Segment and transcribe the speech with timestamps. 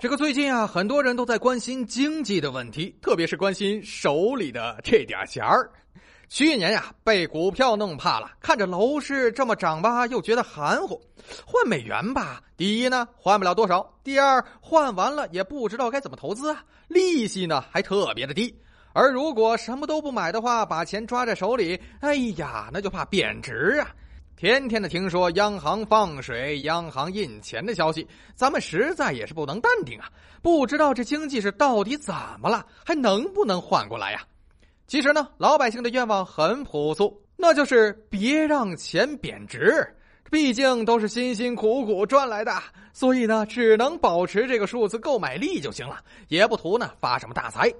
[0.00, 5.70] 这个最近啊，很多人都在关心经济的问题，特别是关心手里的这点钱儿。
[6.26, 10.98] 去年呀，被股票弄怕了，看着楼市这么涨吧，又觉得含糊。
[11.44, 18.58] 换美元吧，第一呢，换不了多少；第二，换完了也不知道该怎么投资啊，利息呢还特别的低。
[18.94, 23.94] 而如果什么都不买的话，把钱抓在手里，哎呀，那就怕贬值啊。
[24.40, 30.08] 天天的听说央行放水、央行印钱的消息，咱们实在也是不能淡定啊！
[30.40, 34.22] 不知道这经济是到底怎么了，还能不能缓过来呀？
[34.86, 39.86] 其实呢，老百姓的愿望很朴素，那就是别让钱贬值。
[40.30, 42.50] 毕竟都是辛辛苦苦赚来的，
[42.94, 47.70] 所以呢，只能保持这个数字购买力就行了，也不图呢发什么大财。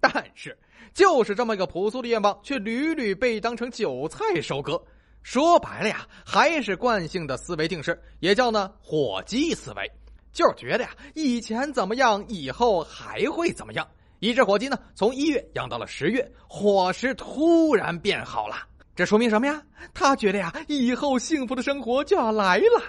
[0.00, 0.56] 但是，
[0.94, 4.82] 就是这么一个朴素的愿望，却屡屡被当成韭菜收割。
[5.30, 9.86] 说白了呀，还是惯性的思维定式，也叫呢火鸡思维，
[10.32, 13.86] 就是觉得呀，以前怎么样，以后还会怎么样。
[14.20, 18.56] 一只火鸡呢，从一月养到了十月，伙食突然变好了，
[18.96, 19.62] 这说明什么呀？
[19.92, 22.82] 他觉得呀，以后幸福的生活就要来了。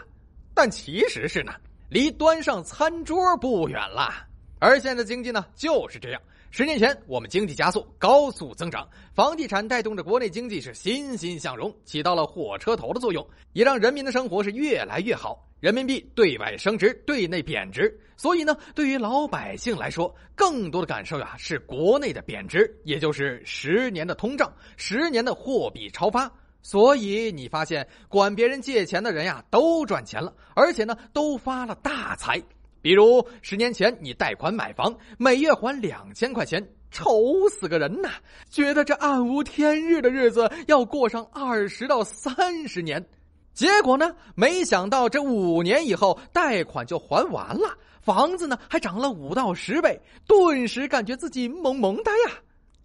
[0.53, 1.51] 但其实是呢，
[1.89, 4.13] 离端上餐桌不远了。
[4.59, 6.21] 而现在经济呢，就是这样。
[6.51, 15.47] 十年前，我们经济加速、高速增长，房地产带动着国内经济是欣欣向荣，起到了火车头的作用，也让人民的生活是越来越好。
[15.59, 26.31] 人民币对外升值，对内贬值，所以呢，对于老百姓来说，更多的感受呀是国内的贬值，也就是十年的通胀，十年的货币超发。
[26.63, 32.41] 所以你发现，管别人借钱的人呀都赚钱了，而且呢都发了大财。
[32.81, 38.09] 比如十年前你贷款买房，每月还两千块钱，愁死个人呐！
[38.49, 43.05] 觉得这暗无天日的日子要过上二十到三十年，
[43.53, 52.33] 结果呢，没想到这五年以后贷款就还完了，房子呢还涨了五到十倍，顿时感觉自己萌萌哒呀，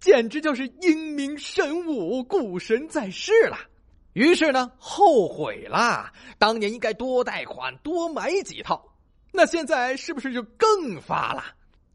[0.00, 3.56] 简直就是英明神武，股神在世了。
[4.12, 8.84] 于是呢，后悔啦，当年应该多贷款，多买几套。
[9.36, 11.42] 那现在是不是就更发了？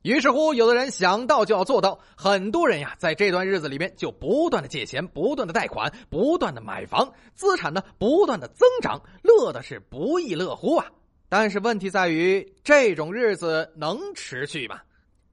[0.01, 10.85] 于是乎，有的人想到就要做到，很多人呀，在这段日子里面就不断的借钱，不断的贷款，不断的买房，资产呢不断的增长，乐的是不亦乐乎啊！
[11.29, 14.81] 但是问题在于，这种日子能持续吗？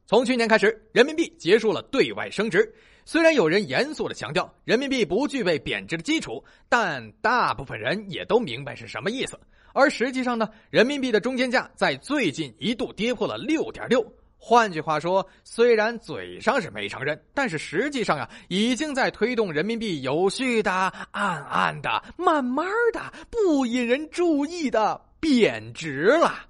[0.06, 2.72] 从去年开始，人民币结束了对外升值。
[3.04, 9.38] 虽然有人严肃的强调人民币不具备贬值的基础，但大部分人也都明白是什么意思。
[9.76, 14.02] 而实际上呢，人民币的中间价在最近一度跌破了六点六。
[14.38, 20.72] 换句话说，虽然嘴上是没承认，但是实际上啊，已经在推动人民币有序的、
[21.10, 26.46] 暗暗的、慢慢的、不引人注意的贬值了。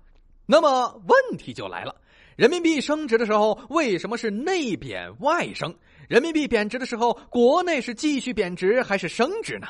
[0.46, 1.92] 那么问题就来了：
[2.36, 5.74] 人民币升值的时候，为什么是内贬外升？
[6.08, 9.66] 人民币贬值的时候，国内是继续贬值还是升值呢？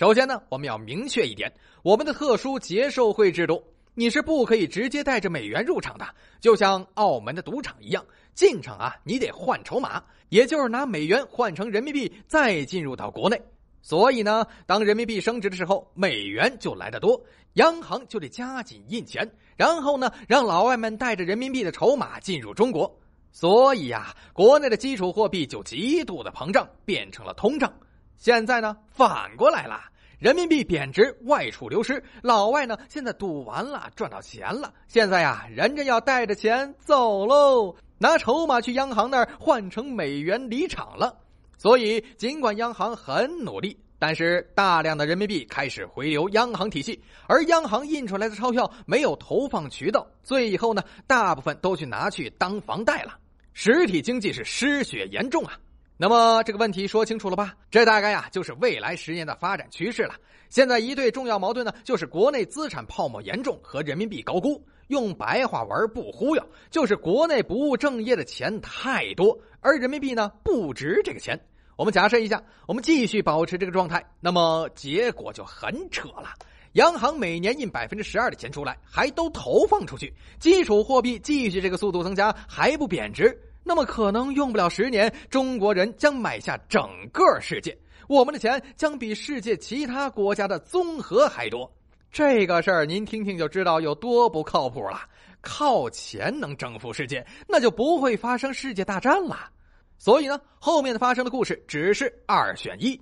[0.00, 1.52] 首先呢，我们要明确一点，
[1.82, 3.62] 我们的特殊结售汇制度，
[3.92, 6.06] 你是不可以直接带着美元入场的，
[6.40, 8.02] 就像澳门的赌场一样，
[8.34, 13.38] 进场啊，你得换筹码，也就是拿美元换成人民币再进入到国内。
[13.82, 17.22] 所以呢，当人民币升值的时候，美元就来得多，
[17.56, 22.98] 央行就得加紧印钱，然后呢，让老外们带着人民币的筹码进入中国。
[23.32, 27.70] 所以呀，国内的基础货币就极度的膨胀，变成了通胀。
[28.20, 29.80] 现在呢，反过来了，
[30.18, 34.74] 人民币贬值，外储流失，老外呢现在赌完了，赚到钱了。
[34.88, 41.16] 现在呀，人家要带着钱走喽，拿筹码去央行那儿换成美元离场了。
[41.56, 53.16] 所以，尽管央行很努力，但是大量的人民币开始回流央行体系，而央行印出来的钞票没有投放渠道，最后呢，大部分都去拿去当房贷了。
[53.54, 55.58] 实体经济是失血严重啊！
[56.02, 57.54] 那么这个问题说清楚了吧？
[57.70, 60.14] 这大概呀就是未来十年的发展趋势了。
[60.48, 64.64] 现在一对重要矛盾呢，就是国内资产泡沫严重和人民币高估。
[64.88, 71.38] 用白话文不忽悠，就是国内不务正业的钱太多，而人民币呢不值这个钱。
[71.76, 76.30] 我们假设一下，我们继续保持这个状态，那么结果就很扯了。
[76.72, 87.76] 央行每年印百分之十二的钱出来，还都投放出去，基础货币继续这个速度增加，还不贬值，那么可能用不了十年，中国人将买下整个世界，
[88.08, 91.70] 我们的钱将比世界其他国家的综合还多。
[92.10, 95.00] 这个事儿您听听就知道有多不靠谱了。
[95.42, 99.48] 靠钱能征服世界，那就不会发生世界大战了。
[99.96, 103.00] 所以呢，后面的发生的故事只是二选一，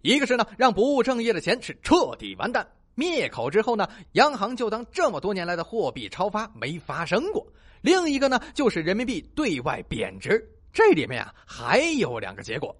[0.00, 2.64] 一个是呢，让不务正业的钱是彻底完蛋。
[2.94, 7.44] 灭口之后呢，央行就当这么多年来的货币超发没发生过。
[7.82, 10.42] 另一个呢就是人民币对外贬值。
[10.72, 12.74] 这里面啊还有两个结果，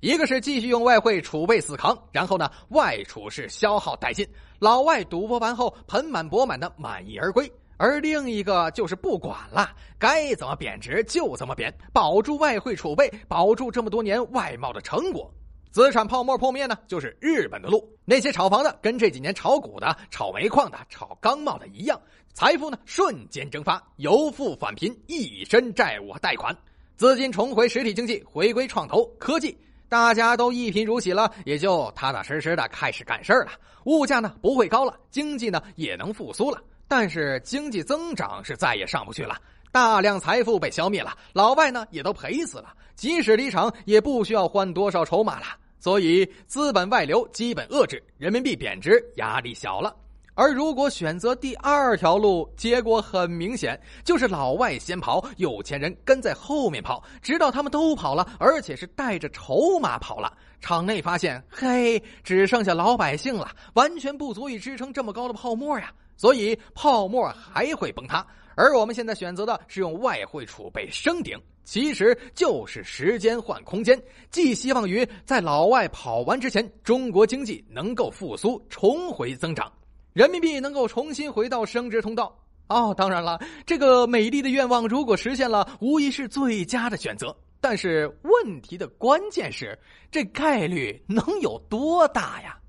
[0.00, 4.26] 一个是继续用外汇储备死扛，然后呢外储是消耗殆尽，
[4.58, 7.46] 老外赌博完后盆满钵满的满意而归；
[7.76, 15.32] 而另一个就是不管了，该怎么贬值就怎么贬，保住外汇储备，保住这么多年外贸的成果。
[15.70, 17.88] 资产泡沫破灭呢，就是日本的路。
[18.04, 22.00] 那些炒房的跟这几年炒股的、炒煤矿的、炒钢贸的一样，
[22.34, 26.56] 财富呢瞬间蒸发，由富返贫，一身债务贷款。
[26.96, 29.56] 资金重回实体经济，回归创投科技，
[29.88, 33.52] 大家都一贫如洗了，也就踏踏实实的开始干事儿了。
[33.84, 39.40] 物价呢不会高了，经济呢也能复苏了，但是经济增长是再也上不去了。
[39.72, 45.46] 大量财富被消灭了，老外呢也都赔死了，即使离场也不需要换多少筹码了。
[45.78, 49.94] 所以，资本外流基本遏制，人民币贬值压力小了。
[50.34, 60.32] 而如果选择第二条路，结果很明显，就是老外先跑，有钱人跟在后面跑，直到他们都跑了，而且是带着筹码跑了。
[60.60, 65.92] 场内发现，嘿，只剩下老百姓了，完全不足以支撑这么高的泡沫呀。
[66.20, 68.26] 所以，泡沫还会崩塌。
[68.54, 71.34] 而我们现在选择的是用外汇储备升顶，
[71.64, 73.98] 其实就是时间换空间，
[74.30, 79.72] 寄希望于在老外跑完之前，中国经济能够复苏，重回增长，
[80.12, 82.38] 人民币能够重新回到升值通道。
[82.68, 87.34] 哦，当然了，这个美丽的愿望如果实现了，无疑是最佳的选择。
[87.62, 89.78] 但是问题的关键是，
[90.10, 92.59] 这概率能有多大呀？